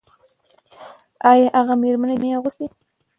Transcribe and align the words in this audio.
ایا 1.29 1.47
هغه 1.59 1.73
مېرمنې 1.81 2.15
جامې 2.21 2.31
واغوستې؟ 2.35 2.65